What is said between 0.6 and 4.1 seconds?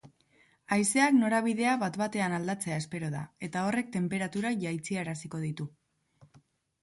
Haizeak norabidea bat-batean aldatzea espero da, eta horrek